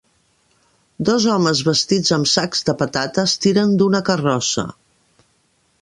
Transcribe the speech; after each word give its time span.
Dos 1.09 1.27
homes 1.33 1.61
vestits 1.67 2.15
amb 2.17 2.31
sacs 2.33 2.65
de 2.71 2.75
patates 2.81 3.37
tiren 3.45 3.79
d'una 3.83 4.05
carrossa 4.09 4.69